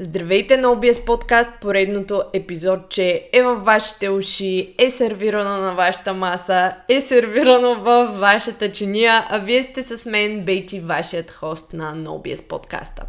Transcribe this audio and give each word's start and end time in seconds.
Здравейте 0.00 0.56
на 0.56 0.68
OBS 0.68 1.04
подкаст, 1.04 1.50
поредното 1.60 2.22
епизодче 2.32 3.28
е 3.32 3.42
във 3.42 3.64
вашите 3.64 4.08
уши, 4.08 4.74
е 4.78 4.90
сервирано 4.90 5.56
на 5.56 5.74
вашата 5.74 6.14
маса, 6.14 6.72
е 6.88 7.00
сервирано 7.00 7.74
във 7.82 8.18
вашата 8.18 8.72
чиния, 8.72 9.26
а 9.28 9.38
вие 9.38 9.62
сте 9.62 9.82
с 9.82 10.06
мен, 10.06 10.44
Бейти, 10.44 10.80
вашият 10.80 11.30
хост 11.30 11.72
на 11.72 11.96
OBS 11.96 12.48
подкаста. 12.48 13.02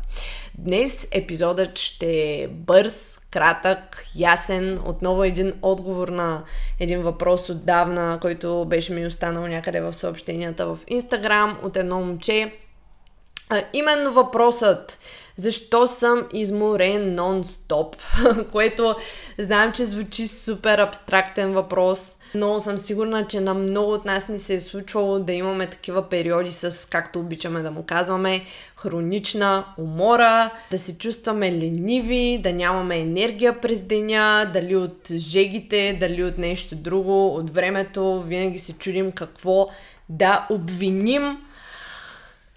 Днес 0.58 1.08
епизодът 1.12 1.80
ще 1.80 2.12
е 2.12 2.48
бърз, 2.48 3.20
кратък, 3.32 4.06
ясен, 4.16 4.80
отново 4.86 5.24
един 5.24 5.54
отговор 5.62 6.08
на 6.08 6.44
един 6.80 7.02
въпрос 7.02 7.50
отдавна, 7.50 8.18
който 8.22 8.66
беше 8.66 8.94
ми 8.94 9.06
останал 9.06 9.48
някъде 9.48 9.82
в 9.82 9.94
съобщенията 9.94 10.66
в 10.66 10.80
Инстаграм 10.88 11.60
от 11.64 11.78
едно 11.78 12.00
момче. 12.00 12.54
А, 13.50 13.64
именно 13.74 14.14
въпросът 14.14 15.00
защо 15.40 15.88
съм 15.88 16.28
изморен 16.34 17.16
нон-стоп, 17.16 17.96
което 18.52 18.96
знам, 19.38 19.72
че 19.72 19.86
звучи 19.86 20.28
супер 20.28 20.80
абстрактен 20.80 21.54
въпрос, 21.54 22.18
но 22.36 22.60
съм 22.60 22.78
сигурна, 22.78 23.28
че 23.28 23.40
на 23.40 23.54
много 23.54 23.94
от 23.94 24.06
нас 24.06 24.28
ни 24.28 24.38
се 24.38 24.56
е 24.56 24.60
случвало 24.60 25.20
да 25.20 25.34
имаме 25.34 25.68
такива 25.68 26.10
периоди 26.10 26.52
с, 26.52 26.90
както 26.90 27.20
обичаме 27.20 27.62
да 27.62 27.72
му 27.72 27.84
казваме, 27.84 28.42
хронична 28.76 29.66
умора, 29.78 30.52
да 30.72 30.78
се 30.78 30.98
чувстваме 30.98 31.52
лениви, 31.52 32.40
да 32.44 32.54
нямаме 32.54 33.00
енергия 33.00 33.62
през 33.62 33.82
деня, 33.82 34.50
дали 34.54 34.76
от 34.76 35.12
жегите, 35.14 35.98
дали 36.00 36.24
от 36.24 36.38
нещо 36.38 36.76
друго, 36.76 37.36
от 37.36 37.50
времето, 37.50 38.22
винаги 38.22 38.60
се 38.60 38.74
чудим 38.74 39.12
какво 39.12 39.68
да 40.10 40.48
обвиним. 40.50 41.38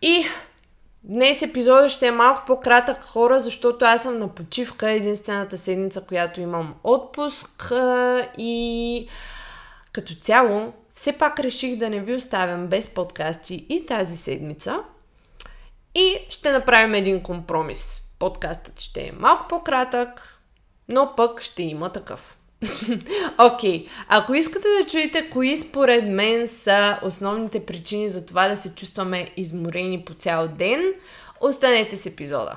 И 0.03 0.25
Днес 1.05 1.43
епизодът 1.43 1.91
ще 1.91 2.07
е 2.07 2.13
малко 2.13 2.43
по-кратък 2.47 3.05
хора, 3.05 3.41
защото 3.41 3.85
аз 3.85 4.03
съм 4.03 4.19
на 4.19 4.29
почивка, 4.29 4.91
единствената 4.91 5.57
седмица, 5.57 6.05
която 6.07 6.41
имам 6.41 6.75
отпуск 6.85 7.73
и 8.39 9.09
като 9.93 10.15
цяло 10.15 10.73
все 10.93 11.13
пак 11.13 11.41
реших 11.41 11.77
да 11.77 11.91
не 11.91 12.01
ви 12.01 12.15
оставям 12.15 12.67
без 12.67 12.89
подкасти 12.89 13.67
и 13.69 13.87
тази 13.87 14.17
седмица 14.17 14.85
и 15.95 16.17
ще 16.31 16.53
направим 16.53 16.95
един 16.95 17.23
компромис. 17.23 18.01
Подкастът 18.19 18.81
ще 18.81 19.01
е 19.01 19.13
малко 19.19 19.49
по-кратък, 19.49 20.41
но 20.89 21.13
пък 21.17 21.43
ще 21.43 21.63
има 21.63 21.93
такъв. 21.93 22.39
Окей, 23.39 23.85
okay. 23.85 23.89
ако 24.09 24.35
искате 24.35 24.69
да 24.81 24.91
чуете 24.91 25.31
кои 25.31 25.57
според 25.57 26.05
мен 26.05 26.49
са 26.49 26.99
основните 27.03 27.67
причини 27.67 28.09
за 28.09 28.27
това 28.27 28.49
да 28.49 28.57
се 28.57 28.75
чувстваме 28.75 29.31
изморени 29.37 30.03
по 30.05 30.15
цял 30.15 30.49
ден, 30.49 30.81
останете 31.41 31.97
с 31.97 32.07
епизода. 32.07 32.57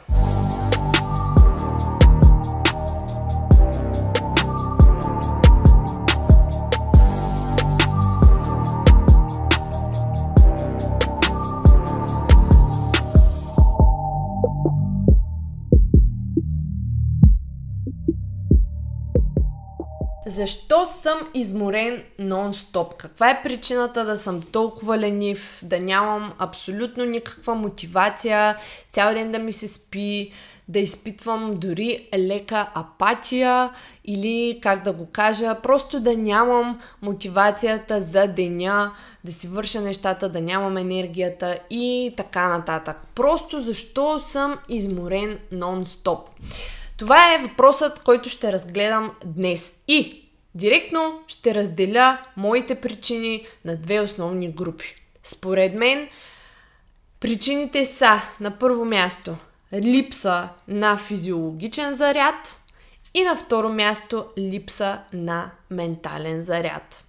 Защо 20.36 20.86
съм 20.86 21.19
изморен 21.33 22.03
нон-стоп? 22.19 22.95
Каква 22.97 23.30
е 23.30 23.44
причината 23.44 24.05
да 24.05 24.17
съм 24.17 24.41
толкова 24.41 24.97
ленив, 24.97 25.59
да 25.64 25.80
нямам 25.80 26.33
абсолютно 26.39 27.05
никаква 27.05 27.55
мотивация, 27.55 28.58
цял 28.91 29.13
ден 29.13 29.31
да 29.31 29.39
ми 29.39 29.52
се 29.52 29.67
спи, 29.67 30.31
да 30.67 30.80
изпитвам 30.80 31.58
дори 31.58 32.08
лека 32.17 32.69
апатия 32.73 33.69
или, 34.06 34.59
как 34.61 34.83
да 34.83 34.94
го 34.94 35.08
кажа, 35.11 35.56
просто 35.63 36.00
да 36.00 36.17
нямам 36.17 36.80
мотивацията 37.02 38.02
за 38.02 38.28
деня, 38.28 38.91
да 39.23 39.31
си 39.31 39.47
върша 39.47 39.81
нещата, 39.81 40.29
да 40.29 40.41
нямам 40.41 40.78
енергията 40.78 41.59
и 41.69 42.13
така 42.18 42.57
нататък. 42.57 42.97
Просто 43.16 43.59
защо 43.59 44.19
съм 44.19 44.57
изморен 44.69 45.40
нон-стоп? 45.53 46.19
Това 46.97 47.34
е 47.34 47.38
въпросът, 47.38 48.00
който 48.00 48.29
ще 48.29 48.51
разгледам 48.51 49.12
днес. 49.25 49.75
И 49.88 50.25
директно 50.56 51.20
ще 51.28 51.56
разделя 51.56 52.18
моите 52.38 52.76
причини 52.76 53.46
на 53.66 53.76
две 53.76 54.00
основни 54.00 54.52
групи. 54.52 54.96
Според 55.24 55.74
мен, 55.74 56.10
причините 57.20 57.86
са 57.86 58.22
на 58.40 58.60
първо 58.60 58.86
място 58.86 59.36
липса 59.74 60.50
на 60.68 60.98
физиологичен 60.98 61.96
заряд 61.96 62.62
и 63.14 63.24
на 63.24 63.36
второ 63.36 63.70
място 63.70 64.26
липса 64.38 65.00
на 65.14 65.52
ментален 65.70 66.44
заряд. 66.44 67.06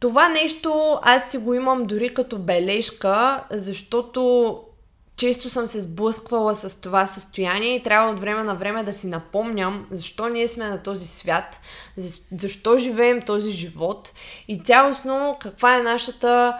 Това 0.00 0.28
нещо 0.28 0.98
аз 1.02 1.30
си 1.30 1.38
го 1.38 1.54
имам 1.54 1.84
дори 1.86 2.14
като 2.14 2.38
бележка, 2.38 3.44
защото 3.50 4.62
често 5.22 5.48
съм 5.48 5.66
се 5.66 5.80
сблъсквала 5.80 6.54
с 6.54 6.80
това 6.80 7.06
състояние 7.06 7.74
и 7.74 7.82
трябва 7.82 8.12
от 8.12 8.20
време 8.20 8.42
на 8.42 8.54
време 8.54 8.82
да 8.82 8.92
си 8.92 9.06
напомням 9.06 9.86
защо 9.90 10.28
ние 10.28 10.48
сме 10.48 10.68
на 10.68 10.82
този 10.82 11.06
свят, 11.06 11.60
защо 12.32 12.78
живеем 12.78 13.22
този 13.22 13.50
живот 13.50 14.12
и 14.48 14.62
цялостно 14.64 15.36
каква 15.40 15.76
е 15.76 15.82
нашата 15.82 16.56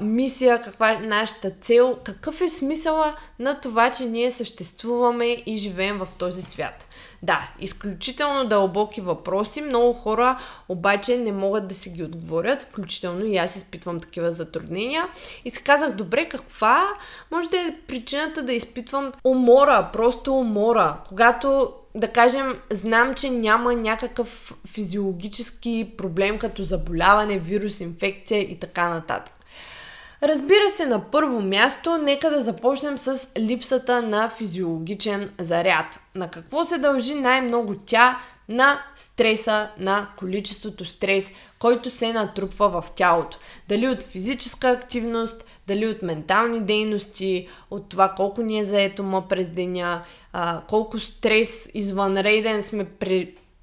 мисия, 0.00 0.62
каква 0.62 0.92
е 0.92 0.98
нашата 0.98 1.50
цел, 1.60 1.98
какъв 2.04 2.40
е 2.40 2.48
смисъла 2.48 3.16
на 3.38 3.60
това, 3.60 3.90
че 3.90 4.04
ние 4.04 4.30
съществуваме 4.30 5.42
и 5.46 5.56
живеем 5.56 5.98
в 5.98 6.08
този 6.18 6.42
свят. 6.42 6.86
Да, 7.22 7.48
изключително 7.60 8.48
дълбоки 8.48 9.00
въпроси. 9.00 9.62
Много 9.62 9.92
хора 9.92 10.38
обаче 10.68 11.16
не 11.16 11.32
могат 11.32 11.68
да 11.68 11.74
си 11.74 11.90
ги 11.90 12.02
отговорят, 12.02 12.62
включително 12.62 13.24
и 13.24 13.36
аз 13.36 13.56
изпитвам 13.56 14.00
такива 14.00 14.32
затруднения. 14.32 15.08
И 15.44 15.50
си 15.50 15.62
казах, 15.62 15.92
добре, 15.92 16.28
каква 16.28 16.88
може 17.30 17.48
да 17.48 17.56
е 17.56 17.76
причината 17.86 18.42
да 18.42 18.52
изпитвам 18.52 19.12
умора, 19.24 19.90
просто 19.92 20.34
умора, 20.34 20.96
когато 21.08 21.72
да 21.94 22.08
кажем, 22.08 22.60
знам, 22.70 23.14
че 23.14 23.30
няма 23.30 23.74
някакъв 23.74 24.54
физиологически 24.66 25.92
проблем 25.96 26.38
като 26.38 26.62
заболяване, 26.62 27.38
вирус, 27.38 27.80
инфекция 27.80 28.40
и 28.40 28.58
така 28.58 28.88
нататък. 28.88 29.34
Разбира 30.22 30.68
се, 30.68 30.86
на 30.86 31.10
първо 31.10 31.40
място, 31.40 31.98
нека 31.98 32.30
да 32.30 32.40
започнем 32.40 32.98
с 32.98 33.28
липсата 33.38 34.02
на 34.02 34.28
физиологичен 34.28 35.30
заряд. 35.40 36.00
На 36.14 36.30
какво 36.30 36.64
се 36.64 36.78
дължи 36.78 37.14
най-много 37.14 37.74
тя? 37.86 38.20
На 38.48 38.82
стреса, 38.96 39.68
на 39.78 40.08
количеството 40.18 40.84
стрес, 40.84 41.32
който 41.58 41.90
се 41.90 42.12
натрупва 42.12 42.68
в 42.68 42.90
тялото. 42.90 43.38
Дали 43.68 43.88
от 43.88 44.02
физическа 44.02 44.68
активност, 44.68 45.44
дали 45.66 45.86
от 45.86 46.02
ментални 46.02 46.60
дейности, 46.60 47.48
от 47.70 47.88
това 47.88 48.14
колко 48.16 48.42
ни 48.42 48.58
е 48.58 48.64
заето 48.64 49.22
през 49.28 49.48
деня, 49.48 50.02
колко 50.68 50.98
стрес 50.98 51.70
извънреден 51.74 52.62
сме 52.62 52.84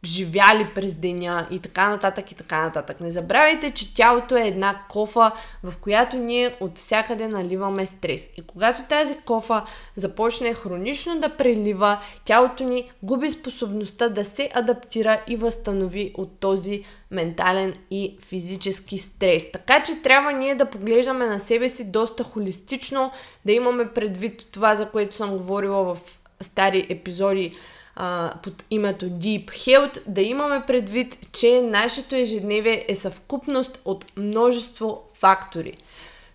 живяли 0.06 0.68
през 0.76 0.94
деня 0.94 1.48
и 1.52 1.60
така 1.60 1.90
нататък 1.90 2.32
и 2.32 2.36
така 2.36 2.62
нататък. 2.62 3.00
Не 3.02 3.12
забравяйте, 3.12 3.72
че 3.72 3.96
тялото 3.96 4.36
е 4.38 4.48
една 4.48 4.82
кофа, 4.90 5.32
в 5.64 5.78
която 5.78 6.18
ние 6.18 6.56
от 6.60 6.78
всякъде 6.78 7.28
наливаме 7.28 7.86
стрес. 7.86 8.30
И 8.38 8.42
когато 8.42 8.82
тази 8.90 9.16
кофа 9.26 9.64
започне 9.96 10.54
хронично 10.54 11.20
да 11.20 11.38
прелива, 11.38 12.00
тялото 12.26 12.64
ни 12.64 12.92
губи 13.04 13.30
способността 13.30 14.10
да 14.10 14.26
се 14.26 14.50
адаптира 14.54 15.22
и 15.28 15.36
възстанови 15.36 16.14
от 16.18 16.40
този 16.40 16.84
ментален 17.12 17.74
и 17.92 18.18
физически 18.22 18.98
стрес. 18.98 19.52
Така 19.52 19.84
че 19.84 20.02
трябва 20.02 20.32
ние 20.32 20.56
да 20.56 20.66
поглеждаме 20.66 21.26
на 21.26 21.40
себе 21.40 21.70
си 21.70 21.92
доста 21.92 22.24
холистично, 22.24 23.12
да 23.46 23.52
имаме 23.52 23.94
предвид 23.94 24.46
това, 24.52 24.76
за 24.76 24.90
което 24.90 25.16
съм 25.16 25.38
говорила 25.38 25.96
в 25.96 26.20
стари 26.42 26.88
епизоди 26.90 27.56
а, 28.02 28.34
под 28.44 28.66
името 28.70 29.06
Deep 29.06 29.46
Health, 29.46 30.02
да 30.08 30.22
имаме 30.22 30.64
предвид, 30.68 31.28
че 31.32 31.62
нашето 31.62 32.16
ежедневие 32.16 32.86
е 32.88 32.96
съвкупност 32.96 33.82
от 33.86 34.06
множество 34.18 35.04
фактори. 35.14 35.78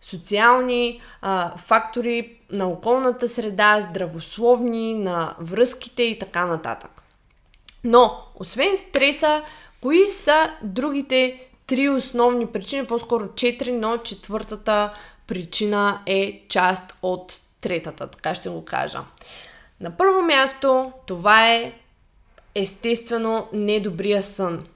Социални 0.01 1.01
а, 1.23 1.57
фактори 1.57 2.37
на 2.51 2.69
околната 2.69 3.29
среда, 3.29 3.87
здравословни, 3.91 4.95
на 4.95 5.35
връзките 5.41 6.03
и 6.03 6.19
така 6.19 6.47
нататък. 6.47 6.91
Но, 7.85 8.21
освен 8.35 8.77
стреса, 8.77 9.43
кои 9.83 10.09
са 10.09 10.51
другите 10.63 11.49
три 11.67 11.89
основни 11.89 12.47
причини, 12.47 12.87
по-скоро 12.87 13.35
четири, 13.35 13.73
но 13.73 13.99
четвъртата 13.99 14.93
причина 15.27 16.01
е 16.07 16.43
част 16.49 16.95
от 17.03 17.41
третата, 17.61 18.07
така 18.07 18.35
ще 18.35 18.49
го 18.49 18.65
кажа. 18.65 19.01
На 19.81 19.97
първо 19.97 20.23
място, 20.23 20.93
това 21.07 21.51
е 21.51 21.73
естествено 22.55 23.49
недобрия 23.53 24.23
сън. 24.23 24.67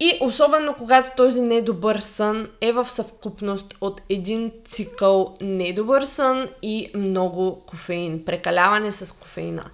И 0.00 0.18
особено 0.20 0.74
когато 0.74 1.16
този 1.16 1.42
недобър 1.42 1.98
сън 1.98 2.48
е 2.60 2.72
в 2.72 2.90
съвкупност 2.90 3.76
от 3.80 4.00
един 4.08 4.52
цикъл 4.64 5.36
недобър 5.40 6.02
сън 6.02 6.48
и 6.62 6.90
много 6.94 7.62
кофеин, 7.66 8.24
прекаляване 8.24 8.90
с 8.90 9.12
кофеина. 9.12 9.64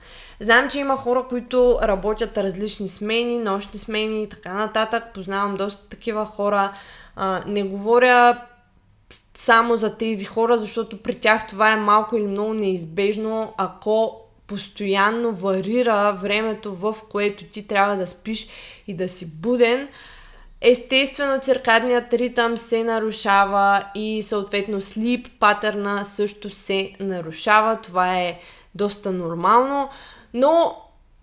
Знам, 0.40 0.68
че 0.68 0.78
има 0.78 0.96
хора, 0.96 1.24
които 1.28 1.78
работят 1.82 2.38
различни 2.38 2.88
смени, 2.88 3.38
нощни 3.38 3.78
смени 3.78 4.22
и 4.22 4.28
така 4.28 4.54
нататък. 4.54 5.04
Познавам 5.14 5.56
доста 5.56 5.88
такива 5.88 6.24
хора. 6.24 6.72
А, 7.16 7.42
не 7.46 7.62
говоря 7.62 8.42
само 9.38 9.76
за 9.76 9.96
тези 9.96 10.24
хора, 10.24 10.58
защото 10.58 11.02
при 11.02 11.14
тях 11.14 11.46
това 11.46 11.72
е 11.72 11.76
малко 11.76 12.16
или 12.16 12.26
много 12.26 12.54
неизбежно, 12.54 13.54
ако 13.56 14.20
постоянно 14.46 15.32
варира 15.32 16.12
времето, 16.12 16.74
в 16.74 16.96
което 17.10 17.44
ти 17.44 17.66
трябва 17.66 17.96
да 17.96 18.06
спиш 18.06 18.48
и 18.86 18.94
да 18.94 19.08
си 19.08 19.26
буден. 19.40 19.88
Естествено, 20.60 21.40
циркадният 21.40 22.14
ритъм 22.14 22.56
се 22.56 22.84
нарушава 22.84 23.84
и 23.94 24.22
съответно 24.22 24.80
слип 24.80 25.26
патърна 25.40 26.04
също 26.04 26.50
се 26.50 26.92
нарушава. 27.00 27.78
Това 27.82 28.18
е 28.18 28.40
доста 28.74 29.12
нормално, 29.12 29.88
но 30.34 30.76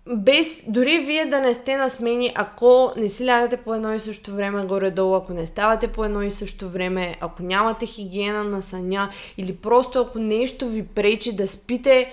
без, 0.06 0.62
дори 0.68 0.98
вие 0.98 1.26
да 1.26 1.40
не 1.40 1.54
сте 1.54 1.76
на 1.76 1.88
смени, 1.88 2.32
ако 2.34 2.92
не 2.96 3.08
си 3.08 3.26
лягате 3.26 3.56
по 3.56 3.74
едно 3.74 3.94
и 3.94 4.00
също 4.00 4.30
време 4.30 4.64
горе-долу, 4.64 5.14
ако 5.14 5.32
не 5.32 5.46
ставате 5.46 5.88
по 5.88 6.04
едно 6.04 6.22
и 6.22 6.30
също 6.30 6.68
време, 6.68 7.16
ако 7.20 7.42
нямате 7.42 7.86
хигиена 7.86 8.44
на 8.44 8.62
съня 8.62 9.10
или 9.38 9.56
просто 9.56 10.00
ако 10.00 10.18
нещо 10.18 10.68
ви 10.68 10.86
пречи 10.86 11.36
да 11.36 11.48
спите, 11.48 12.12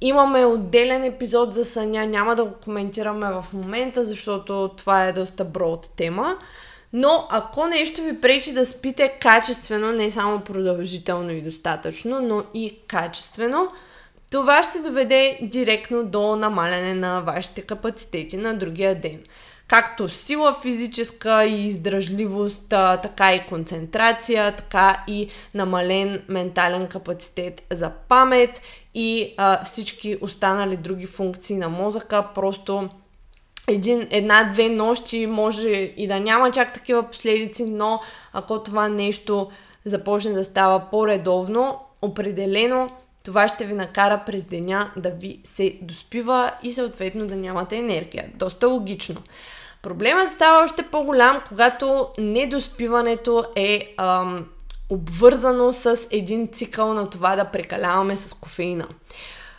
имаме 0.00 0.44
отделен 0.44 1.04
епизод 1.04 1.54
за 1.54 1.64
съня, 1.64 2.06
няма 2.06 2.36
да 2.36 2.44
го 2.44 2.54
коментираме 2.64 3.26
в 3.26 3.44
момента, 3.52 4.04
защото 4.04 4.70
това 4.76 5.06
е 5.06 5.12
доста 5.12 5.44
брод 5.44 5.90
тема. 5.96 6.36
Но 6.92 7.26
ако 7.30 7.66
нещо 7.66 8.02
ви 8.02 8.20
пречи 8.20 8.52
да 8.52 8.66
спите 8.66 9.18
качествено, 9.20 9.92
не 9.92 10.10
само 10.10 10.40
продължително 10.40 11.30
и 11.30 11.42
достатъчно, 11.42 12.20
но 12.20 12.42
и 12.54 12.78
качествено, 12.86 13.68
това 14.30 14.62
ще 14.62 14.78
доведе 14.78 15.38
директно 15.42 16.04
до 16.04 16.36
намаляне 16.36 16.94
на 16.94 17.20
вашите 17.20 17.62
капацитети 17.62 18.36
на 18.36 18.54
другия 18.54 19.00
ден. 19.00 19.20
Както 19.68 20.08
сила 20.08 20.56
физическа 20.62 21.44
и 21.44 21.66
издръжливост, 21.66 22.68
така 23.02 23.34
и 23.34 23.46
концентрация, 23.46 24.56
така 24.56 25.04
и 25.06 25.28
намален 25.54 26.22
ментален 26.28 26.86
капацитет 26.86 27.62
за 27.70 27.90
памет 28.08 28.62
и 28.94 29.34
а, 29.36 29.64
всички 29.64 30.18
останали 30.20 30.76
други 30.76 31.06
функции 31.06 31.56
на 31.56 31.68
мозъка. 31.68 32.26
Просто 32.34 32.88
един, 33.68 34.08
една-две 34.10 34.68
нощи 34.68 35.26
може 35.26 35.68
и 35.96 36.06
да 36.06 36.20
няма 36.20 36.50
чак 36.50 36.74
такива 36.74 37.02
последици, 37.02 37.64
но 37.64 38.00
ако 38.32 38.62
това 38.62 38.88
нещо 38.88 39.50
започне 39.84 40.32
да 40.32 40.44
става 40.44 40.80
по-редовно, 40.90 41.80
определено 42.02 42.90
това 43.24 43.48
ще 43.48 43.64
ви 43.64 43.74
накара 43.74 44.22
през 44.26 44.44
деня 44.44 44.90
да 44.96 45.10
ви 45.10 45.40
се 45.44 45.78
доспива 45.82 46.52
и 46.62 46.72
съответно 46.72 47.26
да 47.26 47.36
нямате 47.36 47.76
енергия. 47.76 48.28
Доста 48.34 48.68
логично. 48.68 49.22
Проблемът 49.82 50.30
става 50.30 50.64
още 50.64 50.82
по-голям, 50.82 51.40
когато 51.48 52.08
недоспиването 52.18 53.44
е 53.56 53.94
ам, 53.96 54.46
обвързано 54.90 55.72
с 55.72 55.98
един 56.10 56.48
цикъл 56.52 56.94
на 56.94 57.10
това 57.10 57.36
да 57.36 57.44
прекаляваме 57.44 58.16
с 58.16 58.34
кофеина. 58.34 58.86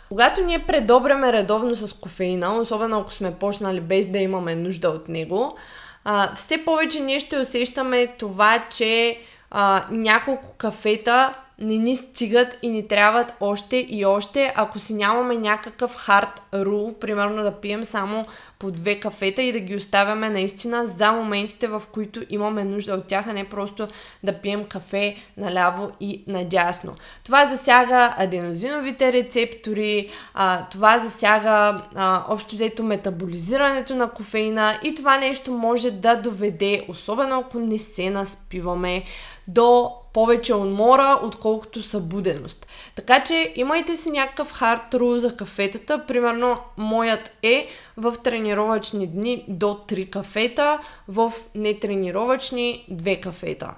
Когато 0.08 0.40
ние 0.40 0.66
предобряме 0.66 1.32
редовно 1.32 1.74
с 1.74 1.92
кофеина, 1.92 2.56
особено 2.56 2.98
ако 2.98 3.12
сме 3.12 3.34
почнали 3.34 3.80
без 3.80 4.06
да 4.06 4.18
имаме 4.18 4.54
нужда 4.54 4.88
от 4.88 5.08
него, 5.08 5.56
а, 6.04 6.34
все 6.34 6.64
повече 6.64 7.00
ние 7.00 7.20
ще 7.20 7.38
усещаме 7.38 8.06
това, 8.06 8.64
че 8.70 9.18
а, 9.50 9.86
няколко 9.90 10.54
кафета 10.58 11.34
не 11.60 11.78
ни 11.78 11.96
стигат 11.96 12.58
и 12.62 12.68
ни 12.68 12.88
трябват 12.88 13.32
още 13.40 13.76
и 13.76 14.04
още, 14.04 14.52
ако 14.56 14.78
си 14.78 14.94
нямаме 14.94 15.36
някакъв 15.36 15.94
хард 15.94 16.42
рул, 16.54 16.94
примерно 17.00 17.42
да 17.42 17.52
пием 17.52 17.84
само 17.84 18.26
по 18.58 18.70
две 18.70 19.00
кафета 19.00 19.42
и 19.42 19.52
да 19.52 19.60
ги 19.60 19.76
оставяме 19.76 20.28
наистина 20.28 20.86
за 20.86 21.12
моментите, 21.12 21.68
в 21.68 21.82
които 21.92 22.22
имаме 22.30 22.64
нужда 22.64 22.94
от 22.94 23.06
тях, 23.06 23.26
а 23.28 23.32
не 23.32 23.48
просто 23.48 23.88
да 24.22 24.32
пием 24.32 24.64
кафе 24.64 25.16
наляво 25.36 25.90
и 26.00 26.24
надясно. 26.26 26.94
Това 27.24 27.46
засяга 27.46 28.14
аденозиновите 28.18 29.12
рецептори, 29.12 30.08
а, 30.34 30.68
това 30.68 30.98
засяга 30.98 31.82
а, 31.94 32.24
общо 32.28 32.54
взето 32.54 32.82
метаболизирането 32.82 33.94
на 33.94 34.10
кофеина 34.10 34.78
и 34.84 34.94
това 34.94 35.18
нещо 35.18 35.52
може 35.52 35.90
да 35.90 36.16
доведе, 36.16 36.84
особено 36.88 37.38
ако 37.38 37.58
не 37.58 37.78
се 37.78 38.10
наспиваме, 38.10 39.02
до 39.48 39.99
повече 40.12 40.54
умора, 40.54 41.20
отколкото 41.22 41.82
събуденост. 41.82 42.66
Така 42.94 43.24
че 43.24 43.52
имайте 43.56 43.96
си 43.96 44.10
някакъв 44.10 44.52
хард 44.52 44.94
рул 44.94 45.16
за 45.16 45.36
кафетата. 45.36 46.06
Примерно, 46.06 46.58
моят 46.76 47.32
е 47.42 47.68
в 47.96 48.14
тренировъчни 48.24 49.06
дни 49.06 49.44
до 49.48 49.66
3 49.66 50.10
кафета, 50.10 50.78
в 51.08 51.32
нетренировъчни 51.54 52.86
2 52.92 53.20
кафета. 53.20 53.70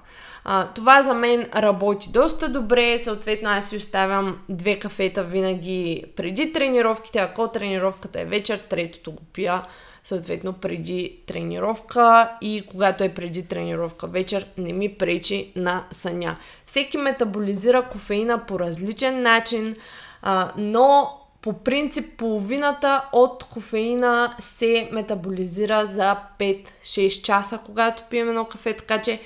А, 0.45 0.67
това 0.67 1.01
за 1.01 1.13
мен 1.13 1.49
работи 1.55 2.09
доста 2.09 2.49
добре, 2.49 2.97
съответно 2.97 3.49
аз 3.49 3.69
си 3.69 3.77
оставям 3.77 4.39
две 4.49 4.79
кафета 4.79 5.23
винаги 5.23 6.03
преди 6.15 6.53
тренировките, 6.53 7.19
ако 7.19 7.47
тренировката 7.47 8.21
е 8.21 8.25
вечер, 8.25 8.57
третото 8.57 9.11
го 9.11 9.23
пия 9.33 9.61
съответно 10.03 10.53
преди 10.53 11.19
тренировка 11.25 12.31
и 12.41 12.63
когато 12.71 13.03
е 13.03 13.13
преди 13.13 13.43
тренировка 13.43 14.07
вечер, 14.07 14.45
не 14.57 14.73
ми 14.73 14.93
пречи 14.93 15.51
на 15.55 15.83
съня. 15.91 16.37
Всеки 16.65 16.97
метаболизира 16.97 17.89
кофеина 17.91 18.45
по 18.45 18.59
различен 18.59 19.21
начин, 19.21 19.75
а, 20.21 20.51
но 20.57 21.19
по 21.41 21.53
принцип 21.53 22.17
половината 22.17 23.09
от 23.13 23.43
кофеина 23.43 24.35
се 24.39 24.89
метаболизира 24.91 25.85
за 25.85 26.17
5-6 26.39 27.21
часа, 27.21 27.59
когато 27.65 28.03
пием 28.09 28.29
едно 28.29 28.45
кафе, 28.45 28.73
така 28.73 29.01
че 29.01 29.19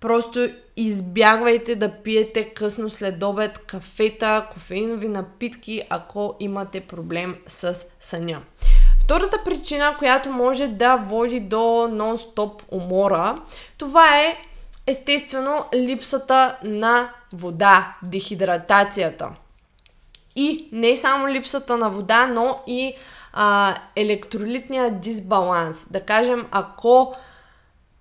просто 0.00 0.48
избягвайте 0.76 1.76
да 1.76 1.92
пиете 1.92 2.44
късно 2.44 2.90
след 2.90 3.22
обед 3.22 3.58
кафета, 3.58 4.48
кофеинови 4.52 5.08
напитки, 5.08 5.82
ако 5.90 6.36
имате 6.40 6.80
проблем 6.80 7.36
с 7.46 7.86
съня. 8.00 8.42
Втората 9.04 9.38
причина, 9.44 9.94
която 9.98 10.30
може 10.30 10.66
да 10.68 10.96
води 10.96 11.40
до 11.40 11.56
нон-стоп 11.90 12.62
умора, 12.70 13.36
това 13.78 14.20
е 14.20 14.36
естествено 14.86 15.64
липсата 15.74 16.56
на 16.64 17.10
вода, 17.32 17.94
дехидратацията. 18.02 19.28
И 20.36 20.68
не 20.72 20.96
само 20.96 21.28
липсата 21.28 21.76
на 21.76 21.90
вода, 21.90 22.26
но 22.26 22.58
и 22.66 22.94
а, 23.32 23.76
електролитния 23.96 24.90
дисбаланс. 24.90 25.86
Да 25.90 26.00
кажем, 26.00 26.46
ако 26.50 27.14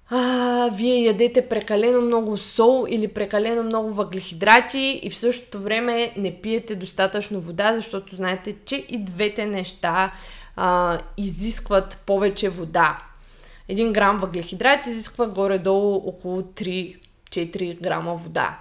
а, 0.09 0.69
вие 0.73 1.03
ядете 1.03 1.49
прекалено 1.49 2.01
много 2.01 2.37
сол 2.37 2.85
или 2.89 3.07
прекалено 3.07 3.63
много 3.63 3.93
въглехидрати 3.93 4.99
и 5.03 5.09
в 5.09 5.17
същото 5.17 5.59
време 5.59 6.13
не 6.17 6.41
пиете 6.41 6.75
достатъчно 6.75 7.41
вода, 7.41 7.73
защото 7.73 8.15
знаете, 8.15 8.55
че 8.65 8.75
и 8.75 8.97
двете 8.97 9.45
неща 9.45 10.11
а, 10.55 10.99
изискват 11.17 12.03
повече 12.05 12.49
вода. 12.49 12.97
Един 13.67 13.93
грам 13.93 14.17
въглехидрат 14.17 14.85
изисква 14.85 15.27
горе-долу 15.27 15.95
около 15.95 16.41
3-4 16.41 17.81
грама 17.81 18.15
вода. 18.15 18.59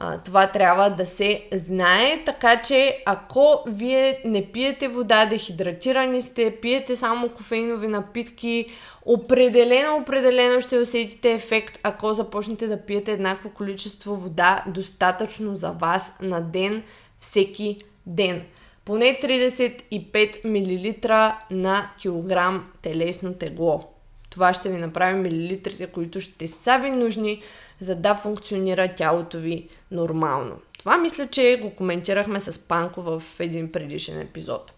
А, 0.00 0.18
това 0.18 0.46
трябва 0.46 0.90
да 0.90 1.06
се 1.06 1.48
знае, 1.52 2.22
така 2.26 2.62
че 2.62 3.02
ако 3.06 3.62
вие 3.66 4.20
не 4.24 4.46
пиете 4.46 4.88
вода, 4.88 5.26
дехидратирани 5.26 6.22
сте, 6.22 6.56
пиете 6.62 6.96
само 6.96 7.28
кофеинови 7.28 7.88
напитки, 7.88 8.66
определено, 9.06 9.96
определено 9.96 10.60
ще 10.60 10.78
усетите 10.78 11.32
ефект, 11.32 11.78
ако 11.82 12.14
започнете 12.14 12.66
да 12.66 12.82
пиете 12.86 13.12
еднакво 13.12 13.50
количество 13.50 14.16
вода, 14.16 14.64
достатъчно 14.66 15.56
за 15.56 15.70
вас 15.70 16.12
на 16.20 16.40
ден, 16.40 16.82
всеки 17.20 17.78
ден 18.06 18.42
поне 18.88 19.18
35 19.22 20.44
мл 20.44 21.34
на 21.50 21.90
килограм 21.98 22.72
телесно 22.82 23.34
тегло. 23.34 23.88
Това 24.30 24.52
ще 24.52 24.68
ви 24.68 24.78
направи 24.78 25.14
милилитрите, 25.14 25.86
които 25.86 26.20
ще 26.20 26.48
са 26.48 26.78
ви 26.78 26.90
нужни, 26.90 27.42
за 27.80 27.94
да 27.94 28.14
функционира 28.14 28.94
тялото 28.94 29.38
ви 29.38 29.68
нормално. 29.90 30.56
Това 30.78 30.96
мисля, 30.96 31.26
че 31.26 31.60
го 31.62 31.70
коментирахме 31.70 32.40
с 32.40 32.58
Панко 32.68 33.02
в 33.02 33.22
един 33.38 33.72
предишен 33.72 34.20
епизод. 34.20 34.74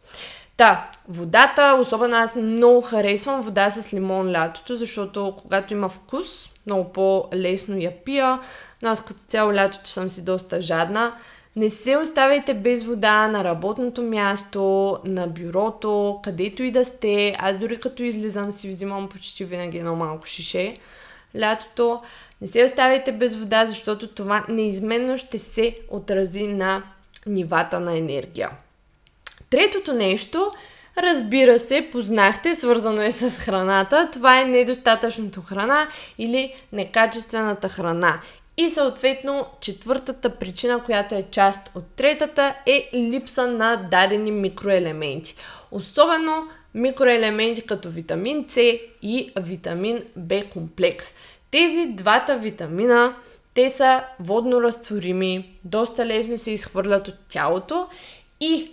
Та, 0.56 0.90
водата, 1.08 1.78
особено 1.80 2.16
аз 2.16 2.34
много 2.36 2.80
харесвам 2.80 3.42
вода 3.42 3.70
с 3.70 3.94
лимон 3.94 4.32
лятото, 4.32 4.74
защото 4.74 5.36
когато 5.42 5.72
има 5.72 5.88
вкус, 5.88 6.50
много 6.66 6.92
по-лесно 6.92 7.78
я 7.78 8.04
пия, 8.04 8.40
но 8.82 8.90
аз 8.90 9.04
като 9.04 9.20
цяло 9.28 9.54
лятото 9.54 9.90
съм 9.90 10.10
си 10.10 10.24
доста 10.24 10.60
жадна 10.60 11.14
Не 11.56 11.70
се 11.70 11.96
оставяйте 11.96 12.54
без 12.54 12.82
вода 12.82 13.28
на 13.28 13.44
работното 13.44 14.02
място, 14.02 14.98
на 15.04 15.26
бюрото, 15.26 16.20
където 16.24 16.62
и 16.62 16.70
да 16.70 16.84
сте. 16.84 17.34
Аз 17.38 17.58
дори 17.58 17.80
като 17.80 18.02
излизам 18.02 18.52
си 18.52 18.68
взимам 18.68 19.08
почти 19.08 19.44
винаги 19.44 19.78
едно 19.78 19.96
малко 19.96 20.26
шише. 20.26 20.76
Лятото 21.40 22.00
не 22.40 22.46
се 22.46 22.64
оставяйте 22.64 23.12
без 23.12 23.34
вода, 23.36 23.64
защото 23.64 24.06
това 24.06 24.44
неизменно 24.48 25.18
ще 25.18 25.38
се 25.38 25.76
отрази 25.88 26.46
на 26.46 26.82
нивата 27.26 27.80
на 27.80 27.98
енергия. 27.98 28.50
Третото 29.50 29.92
нещо, 29.92 30.52
разбира 30.98 31.58
се, 31.58 31.88
познахте, 31.92 32.54
свързано 32.54 33.02
е 33.02 33.12
с 33.12 33.38
храната. 33.38 34.08
Това 34.12 34.40
е 34.40 34.44
недостатъчното 34.44 35.42
храна 35.42 35.88
или 36.18 36.54
некачествената 36.72 37.68
храна. 37.68 38.20
И 38.60 38.68
съответно, 38.68 39.46
четвъртата 39.60 40.30
причина, 40.30 40.84
която 40.84 41.14
е 41.14 41.26
част 41.30 41.70
от 41.74 41.84
третата, 41.96 42.54
е 42.66 42.90
липса 42.94 43.46
на 43.46 43.76
дадени 43.76 44.30
микроелементи. 44.30 45.34
Особено 45.70 46.48
микроелементи 46.74 47.62
като 47.62 47.90
витамин 47.90 48.46
С 48.48 48.58
и 49.02 49.32
витамин 49.40 50.04
Б 50.16 50.42
комплекс. 50.52 51.14
Тези 51.50 51.86
двата 51.86 52.38
витамина, 52.38 53.16
те 53.54 53.70
са 53.70 54.04
водно 54.20 54.62
разтворими, 54.62 55.58
доста 55.64 56.06
лесно 56.06 56.38
се 56.38 56.50
изхвърлят 56.50 57.08
от 57.08 57.14
тялото 57.28 57.88
и 58.40 58.70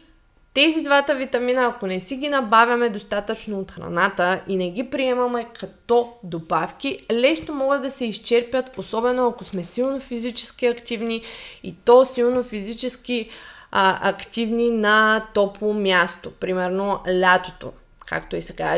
тези 0.57 0.83
двата 0.83 1.15
витамина, 1.15 1.65
ако 1.65 1.87
не 1.87 1.99
си 1.99 2.15
ги 2.15 2.29
набавяме 2.29 2.89
достатъчно 2.89 3.59
от 3.59 3.71
храната 3.71 4.41
и 4.47 4.57
не 4.57 4.69
ги 4.69 4.89
приемаме 4.89 5.45
като 5.59 6.13
добавки, 6.23 7.05
лесно 7.11 7.55
могат 7.55 7.81
да 7.81 7.89
се 7.89 8.05
изчерпят, 8.05 8.77
особено 8.77 9.27
ако 9.27 9.43
сме 9.43 9.63
силно 9.63 9.99
физически 9.99 10.65
активни 10.65 11.21
и 11.63 11.75
то 11.85 12.05
силно 12.05 12.43
физически 12.43 13.29
а, 13.71 14.09
активни 14.09 14.71
на 14.71 15.25
топло 15.33 15.73
място, 15.73 16.31
примерно 16.31 16.99
лятото, 17.19 17.71
както 18.05 18.35
и 18.35 18.41
сега 18.41 18.77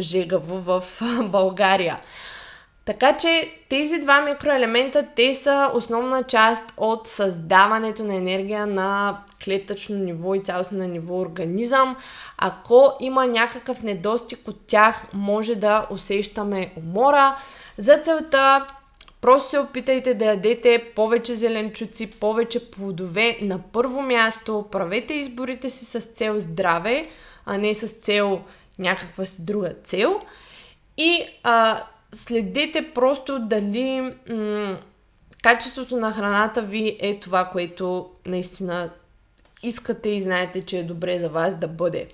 жегаво 0.00 0.60
в 0.60 0.84
България. 1.22 2.00
Така 2.84 3.16
че 3.16 3.50
тези 3.68 4.00
два 4.00 4.20
микроелемента, 4.20 5.06
те 5.16 5.34
са 5.34 5.70
основна 5.74 6.22
част 6.22 6.72
от 6.76 7.08
създаването 7.08 8.04
на 8.04 8.14
енергия 8.14 8.66
на 8.66 9.18
клетъчно 9.44 9.96
ниво 9.96 10.34
и 10.34 10.40
цялостно 10.40 10.78
на 10.78 10.88
ниво 10.88 11.20
организъм. 11.20 11.96
Ако 12.38 12.92
има 13.00 13.26
някакъв 13.26 13.82
недостиг 13.82 14.48
от 14.48 14.66
тях, 14.66 15.04
може 15.12 15.54
да 15.54 15.86
усещаме 15.90 16.72
умора. 16.76 17.36
За 17.78 17.98
целта 17.98 18.66
Просто 19.24 19.50
се 19.50 19.58
опитайте 19.58 20.14
да 20.14 20.24
ядете 20.24 20.84
повече 20.96 21.34
зеленчуци, 21.34 22.10
повече 22.10 22.70
плодове. 22.70 23.38
На 23.42 23.58
първо 23.72 24.02
място 24.02 24.66
правете 24.72 25.14
изборите 25.14 25.70
си 25.70 25.84
с 25.84 26.00
цел 26.00 26.38
здраве, 26.38 27.08
а 27.46 27.58
не 27.58 27.74
с 27.74 27.88
цел 27.88 28.40
някаква 28.78 29.24
си 29.24 29.36
друга 29.38 29.74
цел. 29.84 30.20
И 30.96 31.22
а, 31.42 31.84
следете 32.14 32.90
просто 32.94 33.38
дали 33.38 34.14
м- 34.30 34.78
качеството 35.42 35.96
на 35.96 36.12
храната 36.12 36.62
ви 36.62 36.96
е 37.00 37.20
това, 37.20 37.44
което 37.44 38.10
наистина 38.26 38.90
искате 39.62 40.08
и 40.08 40.20
знаете, 40.20 40.62
че 40.62 40.78
е 40.78 40.82
добре 40.82 41.18
за 41.18 41.28
вас 41.28 41.54
да 41.54 41.68
бъде. 41.68 42.08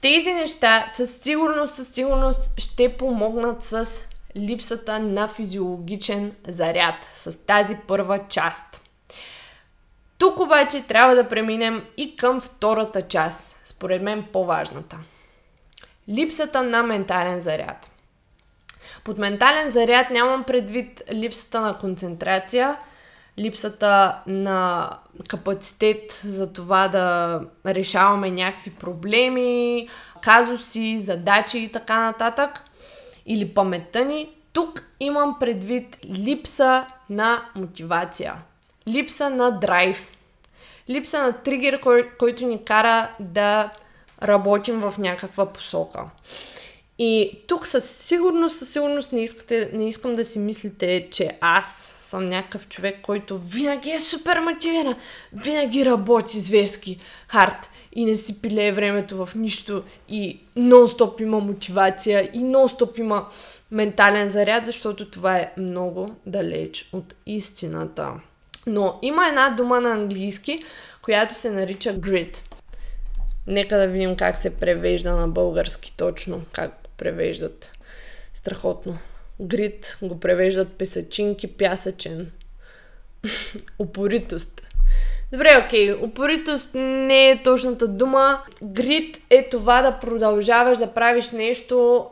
Тези 0.00 0.34
неща 0.34 0.86
със 0.94 1.16
сигурност, 1.16 1.74
със 1.74 1.88
сигурност 1.88 2.40
ще 2.56 2.96
помогнат 2.96 3.64
с 3.64 3.90
липсата 4.36 4.98
на 4.98 5.28
физиологичен 5.28 6.32
заряд, 6.48 6.94
с 7.16 7.46
тази 7.46 7.76
първа 7.86 8.20
част. 8.28 8.80
Тук 10.18 10.40
обаче 10.40 10.82
трябва 10.82 11.14
да 11.14 11.28
преминем 11.28 11.84
и 11.96 12.16
към 12.16 12.40
втората 12.40 13.02
част, 13.02 13.60
според 13.64 14.02
мен 14.02 14.24
по-важната. 14.32 14.98
Липсата 16.08 16.62
на 16.62 16.82
ментален 16.82 17.40
заряд. 17.40 17.91
Под 19.04 19.18
ментален 19.18 19.70
заряд 19.70 20.10
нямам 20.10 20.44
предвид 20.44 21.02
липсата 21.12 21.60
на 21.60 21.78
концентрация, 21.78 22.76
липсата 23.38 24.18
на 24.26 24.90
капацитет 25.28 26.12
за 26.24 26.52
това 26.52 26.88
да 26.88 27.40
решаваме 27.66 28.30
някакви 28.30 28.70
проблеми, 28.70 29.88
казуси, 30.22 30.98
задачи 30.98 31.58
и 31.58 31.72
така 31.72 32.00
нататък, 32.00 32.50
или 33.26 33.54
паметта 33.54 34.04
ни. 34.04 34.30
Тук 34.52 34.82
имам 35.00 35.36
предвид 35.40 35.98
липса 36.10 36.86
на 37.10 37.42
мотивация, 37.54 38.34
липса 38.88 39.30
на 39.30 39.50
драйв, 39.50 40.16
липса 40.90 41.22
на 41.22 41.32
тригер, 41.32 41.80
кой, 41.80 42.10
който 42.18 42.46
ни 42.46 42.64
кара 42.64 43.10
да 43.20 43.70
работим 44.22 44.80
в 44.80 44.94
някаква 44.98 45.46
посока. 45.46 46.04
И 47.04 47.38
тук 47.46 47.66
със 47.66 47.90
сигурност, 47.90 48.58
със 48.58 48.72
сигурност 48.72 49.12
не, 49.12 49.22
искате, 49.22 49.70
не 49.72 49.88
искам 49.88 50.14
да 50.14 50.24
си 50.24 50.38
мислите, 50.38 51.08
че 51.10 51.30
аз 51.40 51.96
съм 52.00 52.26
някакъв 52.26 52.68
човек, 52.68 52.98
който 53.02 53.38
винаги 53.38 53.90
е 53.90 53.98
супер 53.98 54.40
мотивиран, 54.40 54.94
винаги 55.32 55.84
работи 55.84 56.40
зверски 56.40 56.98
хард 57.28 57.70
и 57.92 58.04
не 58.04 58.16
си 58.16 58.42
пилее 58.42 58.72
времето 58.72 59.26
в 59.26 59.34
нищо 59.34 59.82
и 60.08 60.40
нон-стоп 60.56 61.22
има 61.22 61.40
мотивация 61.40 62.30
и 62.34 62.38
нон-стоп 62.38 62.98
има 62.98 63.26
ментален 63.70 64.28
заряд, 64.28 64.66
защото 64.66 65.10
това 65.10 65.36
е 65.36 65.52
много 65.58 66.14
далеч 66.26 66.88
от 66.92 67.14
истината. 67.26 68.12
Но 68.66 68.98
има 69.02 69.28
една 69.28 69.50
дума 69.50 69.80
на 69.80 69.90
английски, 69.90 70.62
която 71.02 71.34
се 71.34 71.50
нарича 71.50 71.94
grit. 71.94 72.42
Нека 73.46 73.76
да 73.76 73.88
видим 73.88 74.16
как 74.16 74.36
се 74.36 74.56
превежда 74.56 75.16
на 75.16 75.28
български 75.28 75.94
точно, 75.96 76.42
как 76.52 76.81
превеждат. 76.96 77.72
Страхотно. 78.34 78.98
Грит 79.40 79.98
го 80.02 80.20
превеждат 80.20 80.72
песачинки, 80.72 81.46
пясъчен. 81.46 82.30
Упоритост. 83.78 84.62
Добре, 85.32 85.64
окей, 85.66 85.92
упоритост 85.92 86.70
не 86.74 87.30
е 87.30 87.42
точната 87.42 87.88
дума. 87.88 88.42
Грит 88.62 89.18
е 89.30 89.48
това 89.48 89.82
да 89.82 90.00
продължаваш 90.00 90.78
да 90.78 90.94
правиш 90.94 91.30
нещо, 91.30 92.06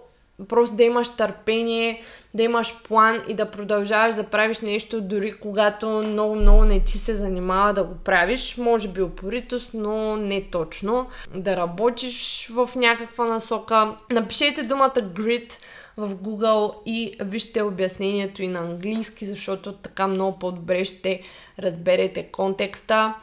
просто 0.48 0.76
да 0.76 0.82
имаш 0.82 1.08
търпение, 1.16 2.02
да 2.34 2.42
имаш 2.42 2.82
план 2.82 3.20
и 3.28 3.34
да 3.34 3.50
продължаваш 3.50 4.14
да 4.14 4.24
правиш 4.24 4.60
нещо, 4.60 5.00
дори 5.00 5.32
когато 5.32 5.86
много-много 5.88 6.64
не 6.64 6.84
ти 6.84 6.98
се 6.98 7.14
занимава 7.14 7.72
да 7.72 7.84
го 7.84 7.94
правиш. 7.94 8.56
Може 8.56 8.88
би 8.88 9.02
упоритост, 9.02 9.70
но 9.74 10.16
не 10.16 10.50
точно. 10.50 11.06
Да 11.34 11.56
работиш 11.56 12.48
в 12.52 12.70
някаква 12.76 13.24
насока. 13.24 13.96
Напишете 14.10 14.62
думата 14.62 14.94
grit 14.94 15.52
в 15.96 16.14
Google 16.14 16.74
и 16.86 17.16
вижте 17.20 17.62
обяснението 17.62 18.42
и 18.42 18.48
на 18.48 18.58
английски, 18.58 19.26
защото 19.26 19.72
така 19.72 20.06
много 20.06 20.38
по-добре 20.38 20.84
ще 20.84 21.22
разберете 21.58 22.22
контекста. 22.22 23.14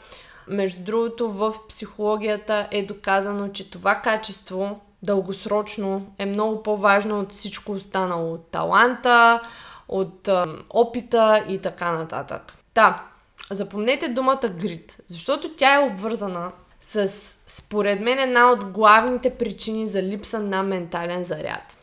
Между 0.48 0.84
другото, 0.84 1.30
в 1.30 1.54
психологията 1.70 2.68
е 2.72 2.84
доказано, 2.84 3.50
че 3.50 3.72
това 3.72 3.96
качество 3.96 4.80
дългосрочно 5.04 6.13
е 6.18 6.25
много 6.25 6.63
по-важно 6.63 7.20
от 7.20 7.32
всичко 7.32 7.72
останало. 7.72 8.34
От 8.34 8.48
таланта, 8.51 9.42
от 9.88 10.27
а, 10.27 10.46
опита 10.70 11.46
и 11.50 11.58
така 11.58 11.92
нататък. 11.92 12.54
Та, 12.74 13.04
запомнете 13.51 14.08
думата 14.08 14.50
грит, 14.60 14.98
защото 15.08 15.56
тя 15.56 15.75
е 15.75 15.86
обвързана 15.86 16.51
с, 16.80 17.08
според 17.48 18.01
мен, 18.01 18.20
една 18.20 18.51
от 18.51 18.66
главните 18.66 19.30
причини 19.30 19.88
за 19.88 20.04
липса 20.04 20.39
на 20.39 20.63
ментален 20.63 21.25
заряд. 21.25 21.77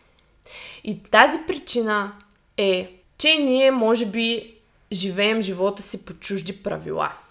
И 0.84 1.02
тази 1.02 1.38
причина 1.46 2.12
е, 2.56 3.00
че 3.18 3.36
ние 3.36 3.70
може 3.70 4.06
би 4.06 4.54
живеем 4.92 5.40
живота 5.40 5.82
си 5.82 6.04
по 6.04 6.14
чужди 6.14 6.62
правила– 6.62 7.12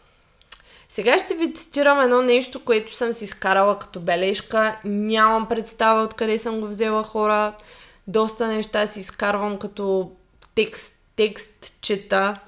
сега 0.94 1.20
ще 1.20 1.34
ви 1.36 1.54
цитирам 1.54 2.02
едно 2.02 2.22
нещо, 2.22 2.66
което 2.66 2.96
съм 2.96 3.14
си 3.14 3.24
изкарала 3.24 3.80
като 3.80 4.00
бележка. 4.00 4.80
Нямам 4.86 5.48
представа 5.48 6.04
откъде 6.04 6.40
съм 6.40 6.60
го 6.60 6.68
взела 6.68 7.04
хора. 7.04 7.54
Доста 8.08 8.48
неща 8.48 8.88
си 8.88 9.00
изкарвам 9.00 9.60
като 9.60 10.12
текст, 10.56 10.94
текст 11.16 11.82
чета. 11.82 12.40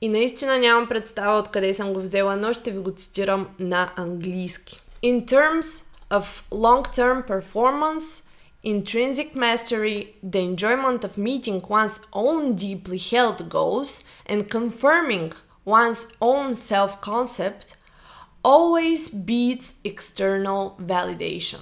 И 0.00 0.08
наистина 0.08 0.58
нямам 0.58 0.88
представа 0.88 1.38
откъде 1.38 1.74
съм 1.74 1.92
го 1.92 2.00
взела, 2.00 2.36
но 2.36 2.52
ще 2.52 2.70
ви 2.70 2.78
го 2.78 2.92
цитирам 2.96 3.48
на 3.58 3.92
английски. 3.96 4.80
In 5.04 5.24
terms 5.24 5.84
of 6.10 6.24
long-term 6.52 7.26
performance, 7.26 8.24
intrinsic 8.64 9.34
mastery, 9.34 10.06
the 10.32 10.40
enjoyment 10.54 11.00
of 11.04 11.12
meeting 11.18 11.60
one's 11.68 12.00
own 12.12 12.42
deeply 12.64 12.98
held 13.12 13.48
goals 13.48 13.90
and 14.30 14.40
confirming 14.56 15.32
one's 15.66 16.06
own 16.20 16.54
self 16.54 17.00
concept 17.00 17.75
always 18.46 19.10
beats 19.10 19.66
external 19.84 20.62
validation. 20.80 21.60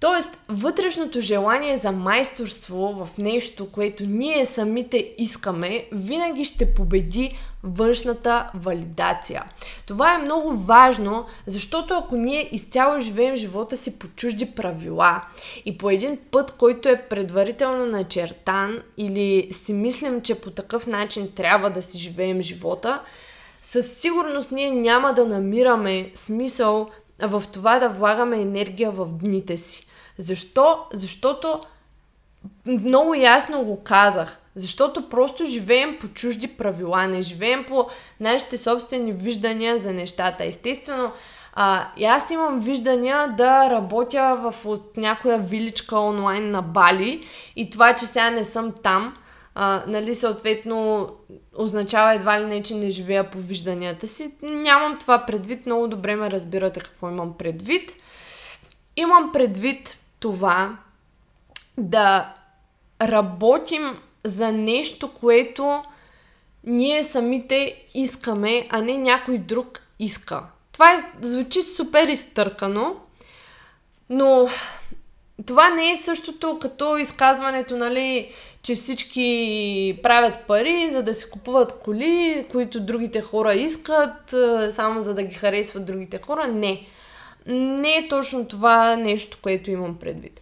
Тоест, 0.00 0.38
вътрешното 0.48 1.20
желание 1.20 1.76
за 1.76 1.92
майсторство 1.92 3.04
в 3.04 3.18
нещо, 3.18 3.72
което 3.72 4.06
ние 4.06 4.44
самите 4.44 5.14
искаме, 5.18 5.86
винаги 5.92 6.44
ще 6.44 6.74
победи 6.74 7.36
външната 7.62 8.50
валидация. 8.54 9.44
Това 9.86 10.14
е 10.14 10.18
много 10.18 10.52
важно, 10.52 11.26
защото 11.46 11.94
ако 11.94 12.16
ние 12.16 12.48
изцяло 12.52 13.00
живеем 13.00 13.36
живота 13.36 13.76
си 13.76 13.98
по 13.98 14.08
чужди 14.08 14.46
правила 14.46 15.24
и 15.64 15.78
по 15.78 15.90
един 15.90 16.18
път, 16.30 16.50
който 16.50 16.88
е 16.88 17.02
предварително 17.10 17.86
начертан 17.86 18.82
или 18.96 19.48
си 19.52 19.72
мислим, 19.72 20.22
че 20.22 20.40
по 20.40 20.50
такъв 20.50 20.86
начин 20.86 21.32
трябва 21.34 21.70
да 21.70 21.82
си 21.82 21.98
живеем 21.98 22.42
живота, 22.42 23.00
със 23.64 23.92
сигурност 23.92 24.52
ние 24.52 24.70
няма 24.70 25.12
да 25.12 25.26
намираме 25.26 26.10
смисъл 26.14 26.88
в 27.20 27.42
това 27.52 27.78
да 27.78 27.88
влагаме 27.88 28.40
енергия 28.40 28.90
в 28.90 29.06
дните 29.06 29.56
си. 29.56 29.86
Защо? 30.18 30.78
Защото 30.92 31.60
много 32.66 33.14
ясно 33.14 33.62
го 33.62 33.82
казах. 33.84 34.38
Защото 34.56 35.08
просто 35.08 35.44
живеем 35.44 35.98
по 36.00 36.08
чужди 36.08 36.48
правила, 36.48 37.06
не 37.06 37.22
живеем 37.22 37.64
по 37.68 37.86
нашите 38.20 38.56
собствени 38.56 39.12
виждания 39.12 39.78
за 39.78 39.92
нещата. 39.92 40.44
Естествено, 40.44 41.12
а, 41.52 41.88
и 41.96 42.04
аз 42.04 42.30
имам 42.30 42.60
виждания 42.60 43.34
да 43.36 43.70
работя 43.70 44.38
в 44.42 44.66
от 44.66 44.96
някоя 44.96 45.38
виличка 45.38 45.98
онлайн 45.98 46.50
на 46.50 46.62
Бали 46.62 47.26
и 47.56 47.70
това, 47.70 47.94
че 47.94 48.06
сега 48.06 48.30
не 48.30 48.44
съм 48.44 48.72
там, 48.82 49.14
а, 49.54 49.82
нали, 49.86 50.14
съответно 50.14 51.08
означава 51.54 52.14
едва 52.14 52.40
ли 52.40 52.44
не, 52.44 52.62
че 52.62 52.74
не 52.74 52.90
живея 52.90 53.30
по 53.30 53.38
вижданията 53.38 54.06
си. 54.06 54.34
Нямам 54.42 54.98
това 54.98 55.26
предвид, 55.26 55.66
много 55.66 55.88
добре 55.88 56.16
ме 56.16 56.30
разбирате 56.30 56.80
какво 56.80 57.08
имам 57.08 57.38
предвид. 57.38 57.92
Имам 58.96 59.30
предвид 59.32 59.98
това 60.20 60.78
да 61.78 62.34
работим 63.02 63.98
за 64.24 64.52
нещо, 64.52 65.14
което 65.14 65.82
ние 66.64 67.02
самите 67.02 67.84
искаме, 67.94 68.66
а 68.70 68.82
не 68.82 68.96
някой 68.96 69.38
друг 69.38 69.80
иска. 69.98 70.42
Това 70.72 70.92
е, 70.94 71.12
звучи 71.20 71.62
супер 71.62 72.08
изтъркано, 72.08 72.96
но 74.10 74.48
това 75.46 75.70
не 75.70 75.90
е 75.90 75.96
същото 75.96 76.58
като 76.58 76.96
изказването, 76.96 77.76
нали, 77.76 78.32
че 78.62 78.74
всички 78.74 79.98
правят 80.02 80.38
пари, 80.46 80.90
за 80.90 81.02
да 81.02 81.14
си 81.14 81.30
купуват 81.30 81.78
коли, 81.78 82.46
които 82.50 82.80
другите 82.80 83.20
хора 83.20 83.54
искат, 83.54 84.34
само 84.70 85.02
за 85.02 85.14
да 85.14 85.22
ги 85.22 85.34
харесват 85.34 85.86
другите 85.86 86.20
хора. 86.22 86.46
Не. 86.46 86.86
Не 87.46 87.96
е 87.96 88.08
точно 88.08 88.48
това 88.48 88.96
нещо, 88.96 89.38
което 89.42 89.70
имам 89.70 89.98
предвид. 89.98 90.40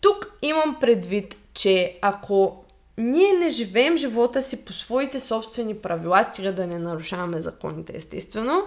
Тук 0.00 0.32
имам 0.42 0.76
предвид, 0.80 1.36
че 1.54 1.98
ако 2.02 2.64
ние 2.98 3.32
не 3.32 3.50
живеем 3.50 3.96
живота 3.96 4.42
си 4.42 4.64
по 4.64 4.72
своите 4.72 5.20
собствени 5.20 5.74
правила, 5.74 6.22
стига 6.22 6.52
да 6.52 6.66
не 6.66 6.78
нарушаваме 6.78 7.40
законите, 7.40 7.92
естествено, 7.96 8.62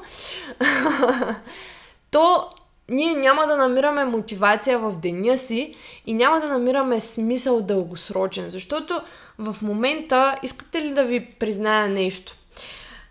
то 2.12 2.50
ние 2.90 3.14
няма 3.14 3.48
да 3.48 3.58
намираме 3.58 4.06
мотивация 4.06 4.80
в 4.80 5.00
деня 5.00 5.38
си 5.38 5.76
и 6.06 6.14
няма 6.14 6.40
да 6.40 6.48
намираме 6.48 7.00
смисъл 7.00 7.62
дългосрочен, 7.62 8.50
защото 8.50 9.02
в 9.38 9.56
момента, 9.62 10.36
искате 10.44 10.82
ли 10.82 10.94
да 10.94 11.04
ви 11.04 11.26
призная 11.26 11.90
нещо? 11.90 12.36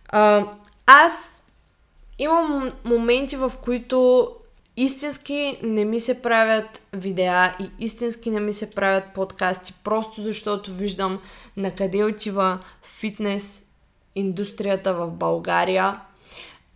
А, 0.08 0.44
аз 0.87 1.42
имам 2.18 2.73
моменти, 2.85 3.37
в 3.37 3.52
които 3.64 4.28
истински 4.76 5.58
не 5.62 5.85
ми 5.85 6.00
се 6.00 6.23
правят 6.23 6.82
видеа 6.92 7.56
и 7.61 7.85
истински 7.85 8.30
не 8.30 8.40
ми 8.40 8.52
се 8.52 8.70
правят 8.70 9.04
подкасти, 9.14 9.75
просто 9.85 10.23
защото 10.23 10.73
виждам 10.73 11.20
на 11.56 11.70
къде 11.70 12.04
отива 12.04 12.58
фитнес 12.82 13.62
индустрията 14.14 14.94
в 14.94 15.12
България. 15.12 16.00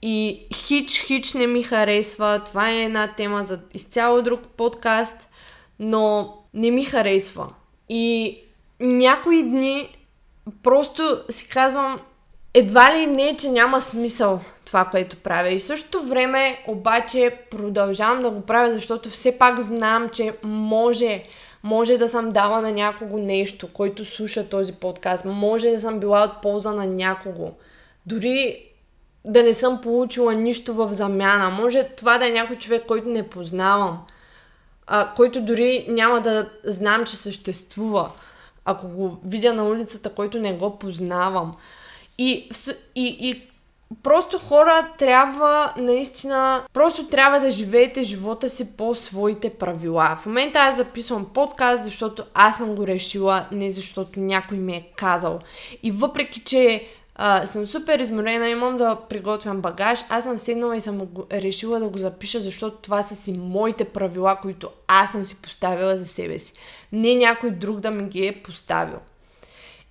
И 0.02 0.46
хич, 0.54 1.00
хич 1.00 1.34
не 1.34 1.46
ми 1.46 1.62
харесва. 1.62 2.42
Това 2.46 2.70
е 2.70 2.82
една 2.82 3.14
тема 3.16 3.44
за 3.44 3.60
изцяло 3.74 4.22
друг 4.22 4.40
подкаст, 4.56 5.28
но 5.78 6.34
не 6.54 6.70
ми 6.70 6.84
харесва. 6.84 7.48
И 7.88 8.38
някои 8.80 9.42
дни 9.42 9.98
просто 10.62 11.22
си 11.30 11.48
казвам, 11.48 12.00
едва 12.54 12.98
ли 12.98 13.06
не, 13.06 13.36
че 13.36 13.50
няма 13.50 13.80
смисъл 13.80 14.40
това, 14.64 14.84
което 14.84 15.16
правя. 15.16 15.52
И 15.52 15.58
в 15.58 15.64
същото 15.64 16.02
време 16.02 16.64
обаче 16.66 17.38
продължавам 17.50 18.22
да 18.22 18.30
го 18.30 18.40
правя, 18.40 18.72
защото 18.72 19.10
все 19.10 19.38
пак 19.38 19.60
знам, 19.60 20.08
че 20.08 20.34
може, 20.42 21.22
може 21.62 21.98
да 21.98 22.08
съм 22.08 22.32
дала 22.32 22.60
на 22.60 22.72
някого 22.72 23.18
нещо, 23.18 23.72
който 23.72 24.04
слуша 24.04 24.48
този 24.48 24.72
подкаст. 24.72 25.24
Може 25.24 25.70
да 25.70 25.80
съм 25.80 26.00
била 26.00 26.24
от 26.24 26.42
полза 26.42 26.72
на 26.72 26.86
някого. 26.86 27.50
Дори 28.06 28.71
да 29.24 29.42
не 29.42 29.54
съм 29.54 29.80
получила 29.80 30.34
нищо 30.34 30.74
в 30.74 30.92
замяна. 30.92 31.50
Може 31.50 31.84
това 31.84 32.18
да 32.18 32.26
е 32.26 32.30
някой 32.30 32.56
човек, 32.56 32.84
който 32.88 33.08
не 33.08 33.28
познавам. 33.28 34.06
А, 34.86 35.14
който 35.14 35.42
дори 35.42 35.86
няма 35.88 36.20
да 36.20 36.48
знам, 36.64 37.04
че 37.04 37.16
съществува. 37.16 38.10
Ако 38.64 38.88
го 38.88 39.18
видя 39.24 39.52
на 39.52 39.64
улицата, 39.64 40.10
който 40.10 40.38
не 40.38 40.52
го 40.52 40.78
познавам. 40.78 41.54
И, 42.18 42.50
и, 42.94 43.16
и 43.20 43.42
просто 44.02 44.38
хора 44.38 44.88
трябва 44.98 45.74
наистина, 45.76 46.62
просто 46.72 47.06
трябва 47.06 47.40
да 47.40 47.50
живеете 47.50 48.02
живота 48.02 48.48
си 48.48 48.76
по 48.76 48.94
своите 48.94 49.50
правила. 49.50 50.16
В 50.18 50.26
момента 50.26 50.58
аз 50.58 50.76
записвам 50.76 51.24
подкаст, 51.34 51.84
защото 51.84 52.24
аз 52.34 52.56
съм 52.56 52.74
го 52.74 52.86
решила, 52.86 53.46
не 53.52 53.70
защото 53.70 54.20
някой 54.20 54.58
ми 54.58 54.72
е 54.72 54.88
казал. 54.96 55.38
И 55.82 55.90
въпреки, 55.90 56.40
че 56.40 56.86
а, 57.14 57.46
съм 57.46 57.66
супер 57.66 57.98
изморена, 57.98 58.48
имам 58.48 58.76
да 58.76 58.96
приготвям 59.08 59.60
багаж, 59.60 60.00
аз 60.08 60.24
съм 60.24 60.38
седнала 60.38 60.76
и 60.76 60.80
съм 60.80 61.00
решила 61.32 61.80
да 61.80 61.88
го 61.88 61.98
запиша, 61.98 62.40
защото 62.40 62.76
това 62.76 63.02
са 63.02 63.16
си 63.16 63.32
моите 63.32 63.84
правила, 63.84 64.38
които 64.42 64.70
аз 64.88 65.12
съм 65.12 65.24
си 65.24 65.42
поставила 65.42 65.96
за 65.96 66.06
себе 66.06 66.38
си. 66.38 66.52
Не 66.92 67.14
някой 67.14 67.50
друг 67.50 67.80
да 67.80 67.90
ми 67.90 68.08
ги 68.08 68.26
е 68.26 68.42
поставил. 68.42 68.98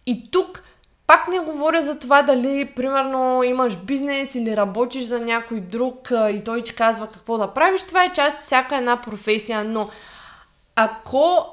И 0.06 0.32
тук 0.32 0.64
пак 1.08 1.28
не 1.28 1.40
говоря 1.40 1.82
за 1.82 2.00
това 2.00 2.22
дали, 2.22 2.72
примерно, 2.76 3.44
имаш 3.44 3.78
бизнес 3.78 4.36
или 4.36 4.58
работиш 4.58 5.04
за 5.04 5.20
някой 5.20 5.60
друг 5.60 6.12
и 6.12 6.42
той 6.46 6.64
ти 6.64 6.76
казва 6.76 7.08
какво 7.08 7.38
да 7.38 7.48
правиш. 7.48 7.82
Това 7.82 8.04
е 8.04 8.14
част 8.14 8.38
от 8.38 8.44
всяка 8.44 8.78
една 8.78 9.02
професия, 9.02 9.64
но 9.64 9.90
ако 10.76 11.46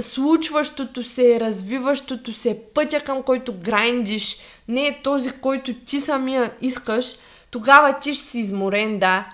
случващото 0.00 1.02
се, 1.02 1.40
развиващото 1.40 2.32
се, 2.32 2.62
пътя 2.74 3.00
към 3.00 3.22
който 3.22 3.54
грайндиш, 3.54 4.36
не 4.68 4.86
е 4.86 5.02
този, 5.02 5.30
който 5.30 5.74
ти 5.74 6.00
самия 6.00 6.52
искаш, 6.60 7.14
тогава 7.50 7.98
ти 7.98 8.14
ще 8.14 8.26
си 8.26 8.38
изморен, 8.38 8.98
да. 8.98 9.26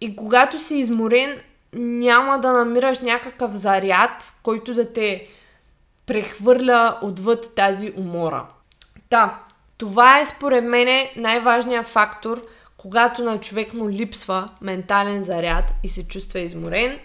И 0.00 0.16
когато 0.16 0.60
си 0.60 0.76
изморен, 0.76 1.40
няма 1.72 2.40
да 2.40 2.52
намираш 2.52 2.98
някакъв 2.98 3.52
заряд, 3.52 4.32
който 4.42 4.74
да 4.74 4.92
те 4.92 5.28
прехвърля 6.06 6.98
отвъд 7.02 7.54
тази 7.54 7.92
умора. 7.96 8.46
Да, 9.10 9.38
това 9.78 10.20
е 10.20 10.24
според 10.24 10.64
мен 10.64 11.08
най-важният 11.16 11.86
фактор, 11.86 12.42
когато 12.76 13.24
на 13.24 13.40
човек 13.40 13.74
му 13.74 13.90
липсва 13.90 14.48
ментален 14.60 15.22
заряд 15.22 15.64
и 15.82 15.88
се 15.88 16.08
чувства 16.08 16.40
изморен. 16.40 16.98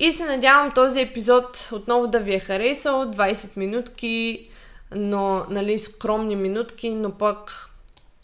И 0.00 0.12
се 0.12 0.24
надявам 0.24 0.72
този 0.74 1.00
епизод 1.00 1.68
отново 1.72 2.06
да 2.06 2.20
ви 2.20 2.34
е 2.34 2.40
харесал. 2.40 3.04
20 3.04 3.56
минутки, 3.56 4.48
но, 4.94 5.44
нали, 5.50 5.78
скромни 5.78 6.36
минутки, 6.36 6.90
но 6.90 7.10
пък 7.10 7.68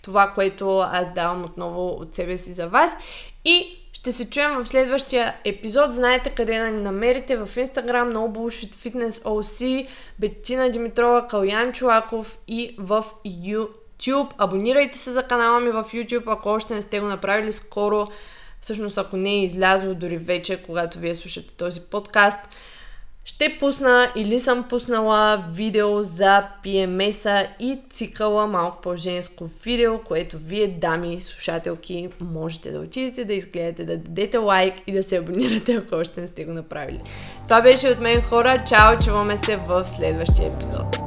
това, 0.03 0.33
което 0.35 0.79
аз 0.79 1.15
давам 1.15 1.45
отново 1.45 1.87
от 1.87 2.15
себе 2.15 2.37
си 2.37 2.53
за 2.53 2.69
вас. 2.69 2.91
И 3.45 3.79
ще 3.93 4.13
се 4.13 4.31
чуем 4.31 4.57
в 4.57 4.69
следващия 4.69 5.35
епизод. 5.45 5.93
Знаете 5.93 6.31
къде 6.31 6.59
да 6.59 6.67
ни 6.67 6.83
намерите 6.83 7.37
в 7.37 7.47
Instagram, 7.47 8.13
No 8.13 8.37
Bullshit 8.37 8.75
Fitness 8.75 9.23
OC, 9.23 9.89
Бетина 10.19 10.71
Димитрова, 10.71 11.27
Калян 11.29 11.73
Чулаков 11.73 12.39
и 12.49 12.77
в 12.79 13.05
YouTube. 13.27 14.31
Абонирайте 14.39 14.99
се 14.99 15.13
за 15.13 15.23
канала 15.23 15.61
ми 15.61 15.71
в 15.71 15.85
YouTube, 15.93 16.33
ако 16.33 16.49
още 16.49 16.75
не 16.75 16.83
сте 16.83 17.01
го 17.01 17.07
направили 17.07 17.53
скоро. 17.53 18.09
Всъщност, 18.61 18.99
ако 18.99 19.17
не 19.17 19.31
е 19.31 19.43
излязло 19.43 19.95
дори 19.95 20.17
вече, 20.17 20.63
когато 20.63 20.99
вие 20.99 21.15
слушате 21.15 21.55
този 21.57 21.81
подкаст 21.81 22.39
ще 23.27 23.57
пусна 23.61 24.13
или 24.17 24.39
съм 24.39 24.63
пуснала 24.69 25.45
видео 25.51 26.03
за 26.03 26.45
PMS-а 26.65 27.47
и 27.61 27.79
цикъла 27.91 28.47
малко 28.47 28.81
по-женско 28.81 29.47
видео, 29.65 29.99
което 29.99 30.39
вие, 30.39 30.69
дами, 30.69 31.21
слушателки, 31.21 32.09
можете 32.21 32.71
да 32.71 32.81
отидете 32.81 33.25
да 33.25 33.35
изгледате, 33.35 33.85
да 33.85 33.97
дадете 33.97 34.37
лайк 34.37 34.75
и 34.87 34.93
да 34.93 35.03
се 35.03 35.17
абонирате, 35.17 35.75
ако 35.75 35.95
още 35.95 36.21
не 36.21 36.27
сте 36.27 36.45
го 36.45 36.53
направили. 36.53 37.01
Това 37.45 37.63
беше 37.63 37.89
от 37.89 38.01
мен 38.01 38.23
хора. 38.23 38.65
Чао, 38.69 38.99
чуваме 38.99 39.37
се 39.37 39.57
в 39.57 39.89
следващия 39.89 40.53
епизод. 40.53 41.06